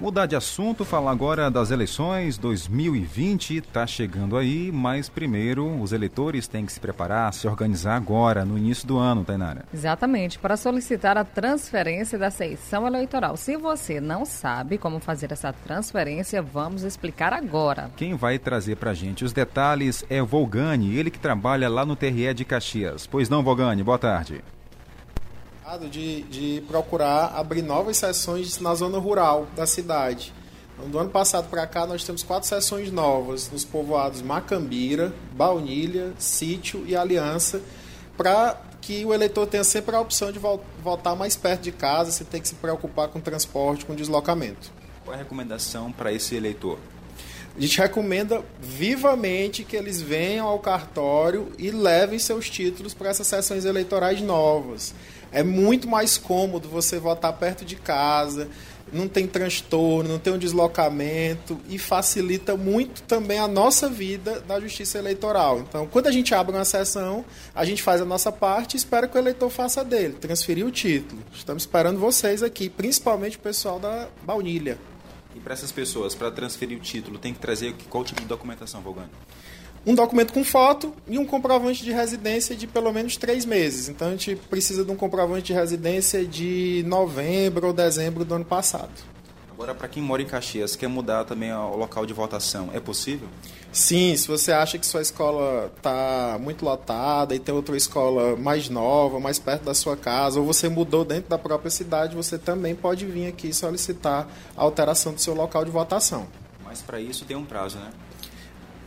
Mudar 0.00 0.24
de 0.24 0.34
assunto, 0.34 0.82
falar 0.82 1.10
agora 1.10 1.50
das 1.50 1.70
eleições 1.70 2.38
2020, 2.38 3.56
está 3.58 3.86
chegando 3.86 4.34
aí, 4.34 4.72
mas 4.72 5.10
primeiro 5.10 5.78
os 5.78 5.92
eleitores 5.92 6.48
têm 6.48 6.64
que 6.64 6.72
se 6.72 6.80
preparar, 6.80 7.34
se 7.34 7.46
organizar 7.46 7.96
agora, 7.96 8.42
no 8.42 8.56
início 8.56 8.88
do 8.88 8.96
ano, 8.96 9.26
Tainara. 9.26 9.66
Exatamente, 9.74 10.38
para 10.38 10.56
solicitar 10.56 11.18
a 11.18 11.24
transferência 11.24 12.18
da 12.18 12.30
seição 12.30 12.86
eleitoral. 12.86 13.36
Se 13.36 13.58
você 13.58 14.00
não 14.00 14.24
sabe 14.24 14.78
como 14.78 15.00
fazer 15.00 15.32
essa 15.32 15.52
transferência, 15.52 16.40
vamos 16.40 16.82
explicar 16.82 17.34
agora. 17.34 17.90
Quem 17.94 18.14
vai 18.14 18.38
trazer 18.38 18.76
para 18.76 18.92
a 18.92 18.94
gente 18.94 19.22
os 19.22 19.34
detalhes 19.34 20.02
é 20.08 20.22
Volgani, 20.22 20.96
ele 20.96 21.10
que 21.10 21.18
trabalha 21.18 21.68
lá 21.68 21.84
no 21.84 21.94
TRE 21.94 22.32
de 22.32 22.46
Caxias. 22.46 23.06
Pois 23.06 23.28
não, 23.28 23.42
Volgani, 23.42 23.82
boa 23.82 23.98
tarde 23.98 24.42
de, 25.78 26.22
de 26.22 26.62
procurar 26.66 27.32
abrir 27.34 27.62
novas 27.62 27.96
sessões 27.96 28.58
na 28.58 28.74
zona 28.74 28.98
rural 28.98 29.46
da 29.54 29.66
cidade. 29.66 30.32
Então, 30.74 30.90
do 30.90 30.98
ano 30.98 31.10
passado 31.10 31.48
para 31.48 31.66
cá, 31.66 31.86
nós 31.86 32.04
temos 32.04 32.22
quatro 32.22 32.48
sessões 32.48 32.90
novas 32.90 33.50
nos 33.50 33.64
povoados 33.64 34.22
Macambira, 34.22 35.12
Baunilha, 35.32 36.12
Sítio 36.18 36.84
e 36.86 36.96
Aliança, 36.96 37.60
para 38.16 38.60
que 38.80 39.04
o 39.04 39.12
eleitor 39.12 39.46
tenha 39.46 39.62
sempre 39.62 39.94
a 39.94 40.00
opção 40.00 40.32
de 40.32 40.38
votar 40.82 41.14
mais 41.14 41.36
perto 41.36 41.62
de 41.62 41.72
casa, 41.72 42.10
sem 42.10 42.26
ter 42.26 42.40
que 42.40 42.48
se 42.48 42.54
preocupar 42.54 43.08
com 43.08 43.20
transporte, 43.20 43.84
com 43.84 43.94
deslocamento. 43.94 44.72
Qual 45.04 45.14
é 45.14 45.16
a 45.16 45.22
recomendação 45.22 45.92
para 45.92 46.12
esse 46.12 46.34
eleitor? 46.34 46.78
A 47.60 47.62
gente 47.62 47.76
recomenda 47.76 48.42
vivamente 48.58 49.64
que 49.64 49.76
eles 49.76 50.00
venham 50.00 50.46
ao 50.46 50.58
cartório 50.60 51.52
e 51.58 51.70
levem 51.70 52.18
seus 52.18 52.48
títulos 52.48 52.94
para 52.94 53.10
essas 53.10 53.26
sessões 53.26 53.66
eleitorais 53.66 54.22
novas. 54.22 54.94
É 55.30 55.42
muito 55.42 55.86
mais 55.86 56.16
cômodo 56.16 56.70
você 56.70 56.98
votar 56.98 57.34
perto 57.34 57.62
de 57.62 57.76
casa, 57.76 58.48
não 58.90 59.06
tem 59.06 59.26
transtorno, 59.26 60.08
não 60.08 60.18
tem 60.18 60.32
um 60.32 60.38
deslocamento 60.38 61.60
e 61.68 61.78
facilita 61.78 62.56
muito 62.56 63.02
também 63.02 63.38
a 63.38 63.46
nossa 63.46 63.90
vida 63.90 64.40
da 64.40 64.58
justiça 64.58 64.96
eleitoral. 64.96 65.58
Então, 65.58 65.86
quando 65.86 66.06
a 66.06 66.12
gente 66.12 66.34
abre 66.34 66.56
uma 66.56 66.64
sessão, 66.64 67.26
a 67.54 67.62
gente 67.66 67.82
faz 67.82 68.00
a 68.00 68.06
nossa 68.06 68.32
parte 68.32 68.72
e 68.72 68.78
espera 68.78 69.06
que 69.06 69.18
o 69.18 69.20
eleitor 69.20 69.50
faça 69.50 69.84
dele, 69.84 70.14
transferir 70.14 70.64
o 70.64 70.70
título. 70.70 71.22
Estamos 71.30 71.64
esperando 71.64 72.00
vocês 72.00 72.42
aqui, 72.42 72.70
principalmente 72.70 73.36
o 73.36 73.40
pessoal 73.40 73.78
da 73.78 74.08
Baunilha. 74.24 74.78
E 75.34 75.40
para 75.40 75.52
essas 75.54 75.70
pessoas, 75.70 76.14
para 76.14 76.30
transferir 76.30 76.76
o 76.76 76.80
título, 76.80 77.18
tem 77.18 77.32
que 77.32 77.38
trazer 77.38 77.74
qual 77.88 78.04
tipo 78.04 78.20
de 78.20 78.26
documentação, 78.26 78.80
Volgano? 78.80 79.10
um 79.84 79.94
documento 79.94 80.32
com 80.32 80.44
foto 80.44 80.92
e 81.08 81.18
um 81.18 81.24
comprovante 81.24 81.82
de 81.82 81.90
residência 81.92 82.54
de 82.54 82.66
pelo 82.66 82.92
menos 82.92 83.16
três 83.16 83.44
meses. 83.44 83.88
Então 83.88 84.08
a 84.08 84.10
gente 84.10 84.36
precisa 84.36 84.84
de 84.84 84.90
um 84.90 84.96
comprovante 84.96 85.46
de 85.46 85.52
residência 85.52 86.24
de 86.24 86.84
novembro 86.86 87.68
ou 87.68 87.72
dezembro 87.72 88.24
do 88.24 88.34
ano 88.34 88.44
passado. 88.44 88.92
Agora, 89.60 89.74
para 89.74 89.88
quem 89.88 90.02
mora 90.02 90.22
em 90.22 90.24
Caxias, 90.24 90.74
quer 90.74 90.88
mudar 90.88 91.26
também 91.26 91.52
o 91.52 91.76
local 91.76 92.06
de 92.06 92.14
votação, 92.14 92.70
é 92.72 92.80
possível? 92.80 93.28
Sim, 93.70 94.16
se 94.16 94.26
você 94.26 94.52
acha 94.52 94.78
que 94.78 94.86
sua 94.86 95.02
escola 95.02 95.70
está 95.76 96.38
muito 96.40 96.64
lotada 96.64 97.34
e 97.34 97.38
tem 97.38 97.54
outra 97.54 97.76
escola 97.76 98.38
mais 98.38 98.70
nova, 98.70 99.20
mais 99.20 99.38
perto 99.38 99.64
da 99.64 99.74
sua 99.74 99.98
casa, 99.98 100.40
ou 100.40 100.46
você 100.46 100.66
mudou 100.70 101.04
dentro 101.04 101.28
da 101.28 101.36
própria 101.36 101.70
cidade, 101.70 102.16
você 102.16 102.38
também 102.38 102.74
pode 102.74 103.04
vir 103.04 103.26
aqui 103.26 103.52
solicitar 103.52 104.26
a 104.56 104.62
alteração 104.62 105.12
do 105.12 105.20
seu 105.20 105.34
local 105.34 105.62
de 105.62 105.70
votação. 105.70 106.26
Mas 106.64 106.80
para 106.80 106.98
isso 106.98 107.26
tem 107.26 107.36
um 107.36 107.44
prazo, 107.44 107.76
né? 107.76 107.90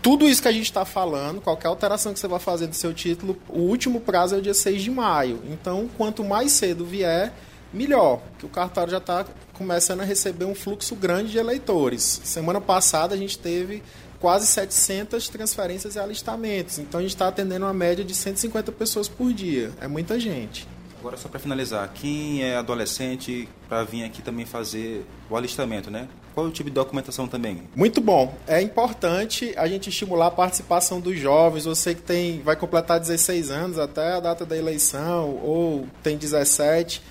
tudo 0.02 0.28
isso 0.28 0.42
que 0.42 0.48
a 0.50 0.52
gente 0.52 0.66
está 0.66 0.84
falando, 0.84 1.40
qualquer 1.40 1.68
alteração 1.70 2.14
que 2.14 2.20
você 2.20 2.28
vai 2.28 2.40
fazer 2.40 2.66
do 2.68 2.76
seu 2.76 2.94
título, 2.94 3.38
o 3.48 3.60
último 3.60 4.02
prazo 4.02 4.36
é 4.36 4.40
o 4.40 4.42
dia 4.42 4.54
6 4.54 4.82
de 4.82 4.92
maio. 4.92 5.40
Então, 5.46 5.88
quanto 5.98 6.26
mais 6.26 6.52
cedo 6.52 6.84
vier, 6.84 7.32
melhor, 7.74 8.22
que 8.38 8.46
o 8.46 8.50
cartório 8.50 8.92
já 8.92 9.00
está 9.00 9.26
começando 9.54 10.02
a 10.02 10.04
receber 10.04 10.46
um 10.46 10.56
fluxo 10.56 10.96
grande 10.96 11.32
de 11.32 11.38
eleitores. 11.38 12.22
Semana 12.24 12.62
passada 12.62 13.16
a 13.16 13.18
gente 13.18 13.38
teve 13.38 13.82
quase 14.20 14.48
700 14.48 15.28
transferências 15.28 15.96
e 15.96 16.00
alistamentos. 16.00 16.80
Então 16.80 17.00
a 17.00 17.02
gente 17.02 17.14
está 17.14 17.28
atendendo 17.28 17.66
uma 17.66 17.74
média 17.74 18.06
de 18.06 18.16
150 18.16 18.72
pessoas 18.72 19.10
por 19.10 19.34
dia. 19.34 19.72
É 19.82 19.88
muita 19.88 20.20
gente. 20.20 20.68
Agora, 21.04 21.18
só 21.18 21.28
para 21.28 21.38
finalizar, 21.38 21.92
quem 21.94 22.42
é 22.44 22.56
adolescente 22.56 23.50
para 23.68 23.84
vir 23.84 24.06
aqui 24.06 24.22
também 24.22 24.46
fazer 24.46 25.06
o 25.30 25.36
alistamento, 25.36 25.92
né? 25.92 26.08
Qual 26.34 26.46
é 26.46 26.50
o 26.50 26.52
tipo 26.54 26.70
de 26.70 26.74
documentação 26.74 27.28
também? 27.28 27.64
Muito 27.76 28.00
bom. 28.00 28.34
É 28.48 28.62
importante 28.62 29.54
a 29.58 29.68
gente 29.68 29.90
estimular 29.90 30.28
a 30.28 30.32
participação 30.32 31.02
dos 31.02 31.20
jovens. 31.20 31.66
Você 31.66 31.94
que 31.94 32.02
tem, 32.02 32.42
vai 32.42 32.56
completar 32.56 33.02
16 33.02 33.52
anos 33.52 33.78
até 33.78 34.14
a 34.14 34.22
data 34.22 34.46
da 34.46 34.58
eleição, 34.58 35.38
ou 35.44 35.86
tem 36.02 36.18
17, 36.18 37.02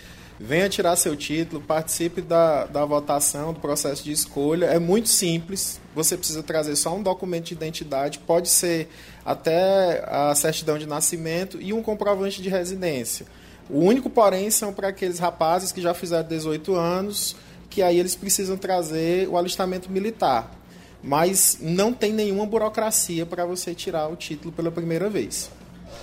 venha 0.43 0.69
tirar 0.69 0.97
seu 0.97 1.15
título, 1.15 1.63
participe 1.63 2.21
da, 2.21 2.65
da 2.65 2.85
votação, 2.85 3.53
do 3.53 3.61
processo 3.61 4.03
de 4.03 4.11
escolha. 4.11 4.67
É 4.67 4.79
muito 4.79 5.09
simples. 5.09 5.81
Você 5.95 6.17
precisa 6.17 6.43
trazer 6.43 6.75
só 6.75 6.97
um 6.97 7.03
documento 7.03 7.45
de 7.45 7.55
identidade, 7.55 8.19
pode 8.19 8.49
ser 8.49 8.89
até 9.25 10.05
a 10.05 10.35
certidão 10.35 10.77
de 10.77 10.87
nascimento 10.87 11.59
e 11.61 11.73
um 11.73 11.81
comprovante 11.81 12.43
de 12.43 12.49
residência. 12.49 13.25
O 13.71 13.79
único, 13.79 14.11
porém, 14.11 14.51
são 14.51 14.73
para 14.73 14.89
aqueles 14.89 15.21
rapazes 15.21 15.71
que 15.71 15.81
já 15.81 15.95
fizeram 15.95 16.27
18 16.29 16.75
anos, 16.75 17.37
que 17.71 17.81
aí 17.81 17.97
eles 17.97 18.17
precisam 18.17 18.57
trazer 18.57 19.29
o 19.29 19.39
alistamento 19.39 19.93
militar. 19.93 20.51
Mas 21.01 21.59
não 21.61 21.93
tem 21.93 22.13
nenhuma 22.13 22.47
burocracia 22.47 23.25
para 23.25 23.45
você 23.47 23.75
tirar 23.75 24.09
o 24.09 24.17
título 24.17 24.53
pela 24.53 24.73
primeira 24.73 25.09
vez. 25.09 25.51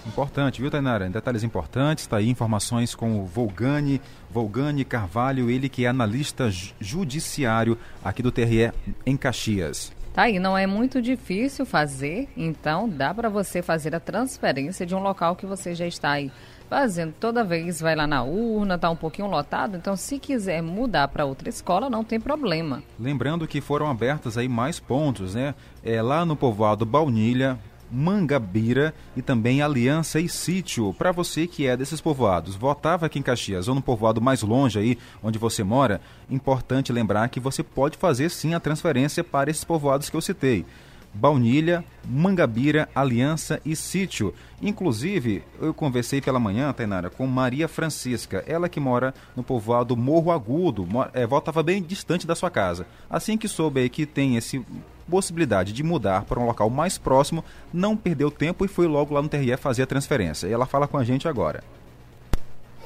Importante, 0.05 0.61
viu, 0.61 0.71
Tainara? 0.71 1.09
Detalhes 1.09 1.43
importantes, 1.43 2.03
está 2.03 2.17
aí 2.17 2.29
informações 2.29 2.95
com 2.95 3.19
o 3.19 3.25
Volgani, 3.25 4.01
Volgani 4.29 4.83
Carvalho, 4.85 5.49
ele 5.49 5.69
que 5.69 5.85
é 5.85 5.87
analista 5.87 6.49
judiciário 6.79 7.77
aqui 8.03 8.23
do 8.23 8.31
TRE 8.31 8.71
em 9.05 9.17
Caxias. 9.17 9.91
Tá 10.13 10.23
aí, 10.23 10.39
não 10.39 10.57
é 10.57 10.65
muito 10.65 11.01
difícil 11.01 11.65
fazer, 11.65 12.27
então 12.35 12.89
dá 12.89 13.13
para 13.13 13.29
você 13.29 13.61
fazer 13.61 13.93
a 13.95 13.99
transferência 13.99 14.85
de 14.85 14.95
um 14.95 14.99
local 14.99 15.35
que 15.35 15.45
você 15.45 15.75
já 15.75 15.85
está 15.85 16.11
aí 16.11 16.31
fazendo 16.69 17.13
toda 17.19 17.43
vez, 17.43 17.81
vai 17.81 17.95
lá 17.95 18.05
na 18.05 18.21
urna, 18.23 18.77
tá 18.77 18.89
um 18.89 18.95
pouquinho 18.95 19.27
lotado, 19.27 19.75
então 19.75 19.95
se 19.95 20.19
quiser 20.19 20.61
mudar 20.61 21.07
para 21.07 21.25
outra 21.25 21.49
escola, 21.49 21.89
não 21.89 22.03
tem 22.03 22.19
problema. 22.19 22.83
Lembrando 22.99 23.47
que 23.47 23.59
foram 23.59 23.89
abertos 23.89 24.37
aí 24.37 24.47
mais 24.47 24.79
pontos, 24.79 25.33
né? 25.33 25.55
É 25.83 26.01
lá 26.01 26.23
no 26.25 26.35
povoado 26.35 26.85
Baunilha, 26.85 27.57
Mangabira 27.91 28.93
e 29.15 29.21
também 29.21 29.61
Aliança 29.61 30.19
e 30.19 30.29
Sítio. 30.29 30.93
Para 30.93 31.11
você 31.11 31.47
que 31.47 31.67
é 31.67 31.75
desses 31.75 32.01
povoados, 32.01 32.55
votava 32.55 33.05
aqui 33.05 33.19
em 33.19 33.23
Caxias 33.23 33.67
ou 33.67 33.75
no 33.75 33.81
povoado 33.81 34.21
mais 34.21 34.41
longe 34.41 34.79
aí 34.79 34.97
onde 35.23 35.39
você 35.39 35.63
mora, 35.63 36.01
importante 36.29 36.93
lembrar 36.93 37.29
que 37.29 37.39
você 37.39 37.63
pode 37.63 37.97
fazer 37.97 38.29
sim 38.29 38.53
a 38.53 38.59
transferência 38.59 39.23
para 39.23 39.49
esses 39.49 39.63
povoados 39.63 40.09
que 40.09 40.15
eu 40.15 40.21
citei. 40.21 40.65
Baunilha, 41.13 41.83
Mangabira, 42.07 42.87
Aliança 42.93 43.61
e 43.65 43.75
Sítio. 43.75 44.33
Inclusive, 44.61 45.43
eu 45.59 45.73
conversei 45.73 46.21
pela 46.21 46.39
manhã, 46.39 46.71
Tainara, 46.73 47.09
com 47.09 47.25
Maria 47.25 47.67
Francisca, 47.67 48.43
ela 48.47 48.69
que 48.69 48.79
mora 48.79 49.13
no 49.35 49.43
povoado 49.43 49.95
Morro 49.97 50.31
Agudo, 50.31 50.87
é, 51.13 51.25
voltava 51.25 51.63
bem 51.63 51.81
distante 51.81 52.27
da 52.27 52.35
sua 52.35 52.49
casa. 52.49 52.85
Assim 53.09 53.37
que 53.37 53.47
soube 53.47 53.87
que 53.89 54.05
tem 54.05 54.35
esse 54.35 54.63
possibilidade 55.09 55.73
de 55.73 55.81
mudar 55.81 56.23
para 56.25 56.39
um 56.39 56.45
local 56.45 56.69
mais 56.69 56.97
próximo, 56.97 57.43
não 57.73 57.97
perdeu 57.97 58.29
tempo 58.29 58.63
e 58.63 58.67
foi 58.67 58.87
logo 58.87 59.13
lá 59.13 59.21
no 59.21 59.27
TRE 59.27 59.57
fazer 59.57 59.83
a 59.83 59.87
transferência. 59.87 60.47
E 60.47 60.53
ela 60.53 60.67
fala 60.67 60.87
com 60.87 60.97
a 60.97 61.03
gente 61.03 61.27
agora. 61.27 61.63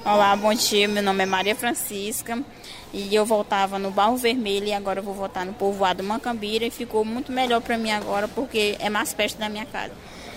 Olá, 0.06 0.36
bom 0.36 0.54
dia. 0.54 0.86
Meu 0.86 1.02
nome 1.02 1.24
é 1.24 1.26
Maria 1.26 1.56
Francisca 1.56 2.44
e 2.94 3.16
eu 3.16 3.26
voltava 3.26 3.80
no 3.80 3.90
Barro 3.90 4.18
Vermelho 4.18 4.68
e 4.68 4.74
agora 4.74 5.00
eu 5.00 5.04
vou 5.04 5.14
voltar 5.14 5.46
no 5.46 5.54
povoado 5.54 6.04
Macambira 6.04 6.66
e 6.66 6.70
ficou 6.70 7.06
muito 7.06 7.32
melhor 7.32 7.62
para 7.62 7.78
mim 7.78 7.90
agora 7.90 8.28
porque 8.28 8.76
é 8.80 8.90
mais 8.90 9.14
perto 9.14 9.38
da 9.38 9.48
minha 9.48 9.66
casa. 9.66 9.94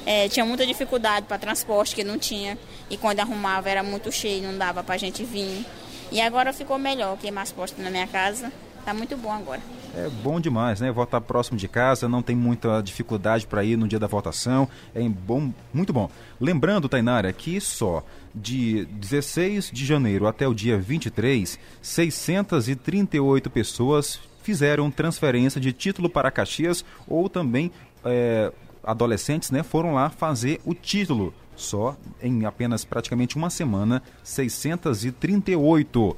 É, 0.06 0.28
tinha 0.28 0.46
muita 0.46 0.64
dificuldade 0.64 1.26
para 1.26 1.36
transporte 1.36 1.96
que 1.96 2.04
não 2.04 2.16
tinha 2.16 2.56
e 2.88 2.96
quando 2.96 3.18
arrumava 3.18 3.68
era 3.68 3.82
muito 3.82 4.12
cheio, 4.12 4.44
não 4.44 4.56
dava 4.56 4.84
para 4.84 4.94
a 4.94 4.98
gente 4.98 5.24
vir. 5.24 5.66
E 6.12 6.20
agora 6.20 6.52
ficou 6.52 6.78
melhor, 6.78 7.18
que 7.18 7.26
é 7.26 7.32
mais 7.32 7.50
perto 7.50 7.82
da 7.82 7.90
minha 7.90 8.06
casa. 8.06 8.52
Tá 8.86 8.94
muito 8.94 9.16
bom 9.16 9.32
agora. 9.32 9.60
É 9.96 10.08
bom 10.22 10.38
demais, 10.38 10.80
né? 10.80 10.92
Votar 10.92 11.20
próximo 11.20 11.58
de 11.58 11.66
casa, 11.66 12.08
não 12.08 12.22
tem 12.22 12.36
muita 12.36 12.80
dificuldade 12.80 13.44
para 13.44 13.64
ir 13.64 13.76
no 13.76 13.88
dia 13.88 13.98
da 13.98 14.06
votação. 14.06 14.68
É 14.94 15.02
bom, 15.08 15.52
muito 15.74 15.92
bom. 15.92 16.08
Lembrando, 16.40 16.88
Tainara, 16.88 17.32
que 17.32 17.60
só 17.60 18.04
de 18.32 18.84
16 18.84 19.72
de 19.72 19.84
janeiro 19.84 20.28
até 20.28 20.46
o 20.46 20.54
dia 20.54 20.78
23, 20.78 21.58
638 21.82 23.50
pessoas 23.50 24.20
fizeram 24.44 24.88
transferência 24.88 25.60
de 25.60 25.72
título 25.72 26.08
para 26.08 26.30
Caxias 26.30 26.84
ou 27.08 27.28
também 27.28 27.72
é, 28.04 28.52
adolescentes 28.84 29.50
né, 29.50 29.64
foram 29.64 29.94
lá 29.94 30.10
fazer 30.10 30.60
o 30.64 30.72
título. 30.72 31.34
Só 31.56 31.96
em 32.22 32.44
apenas 32.44 32.84
praticamente 32.84 33.34
uma 33.34 33.50
semana, 33.50 34.00
638. 34.22 36.16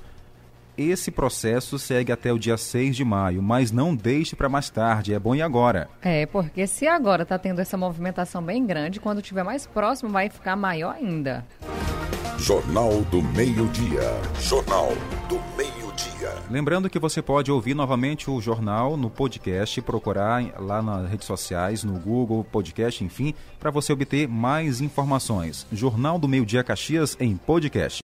Esse 0.79 1.11
processo 1.11 1.77
segue 1.77 2.13
até 2.13 2.33
o 2.33 2.39
dia 2.39 2.57
6 2.57 2.95
de 2.95 3.05
maio, 3.05 3.43
mas 3.43 3.73
não 3.73 3.97
deixe 3.97 4.37
para 4.37 4.49
mais 4.49 4.71
tarde, 4.71 5.13
é 5.13 5.19
bom 5.19 5.35
ir 5.35 5.43
agora. 5.43 5.91
É, 6.01 6.25
porque 6.25 6.69
se 6.69 6.87
agora 6.87 7.25
está 7.25 7.37
tendo 7.37 7.61
essa 7.61 7.77
movimentação 7.77 8.41
bem 8.41 8.65
grande, 8.65 9.01
quando 9.01 9.21
tiver 9.21 9.43
mais 9.43 9.67
próximo 9.67 10.09
vai 10.09 10.29
ficar 10.29 10.55
maior 10.55 10.95
ainda. 10.95 11.45
Jornal 12.39 13.01
do 13.11 13.21
Meio-Dia. 13.21 14.21
Jornal 14.41 14.91
do 15.29 15.41
Meio-Dia. 15.57 15.79
dia. 16.19 16.33
Lembrando 16.51 16.91
que 16.91 16.99
você 16.99 17.23
pode 17.23 17.51
ouvir 17.51 17.75
novamente 17.75 18.31
o 18.31 18.41
jornal 18.41 18.97
no 18.97 19.11
podcast, 19.11 19.81
procurar 19.83 20.43
lá 20.59 20.83
nas 20.83 21.09
redes 21.09 21.27
sociais, 21.27 21.85
no 21.85 21.99
Google, 21.99 22.45
podcast, 22.45 23.05
enfim, 23.05 23.35
para 23.59 23.71
você 23.71 23.93
obter 23.93 24.29
mais 24.29 24.81
informações. 24.81 25.67
Jornal 25.73 26.19
do 26.19 26.29
Meio 26.29 26.45
Dia 26.45 26.65
Caxias 26.65 27.17
em 27.21 27.37
podcast. 27.37 27.97